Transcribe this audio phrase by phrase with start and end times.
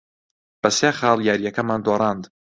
[0.61, 2.23] بە سێ خاڵ یارییەکەمان دۆڕاند.